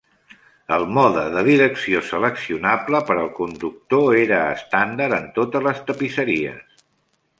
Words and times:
El 0.75 0.85
Mode 0.97 1.25
de 1.35 1.43
Direcció 1.47 2.01
Seleccionable 2.07 3.01
per 3.11 3.17
al 3.25 3.29
Conductor 3.41 4.17
era 4.23 4.41
estàndard 4.55 5.19
en 5.19 5.29
totes 5.37 5.67
les 5.69 5.85
tapisseries. 5.91 6.85